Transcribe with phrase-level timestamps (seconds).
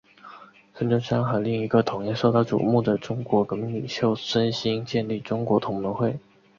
[0.73, 6.17] 孙中山和另一个同样受到瞩目的中国革命领袖黄兴建立中国同盟会。